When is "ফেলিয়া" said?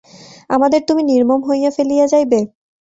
1.71-2.05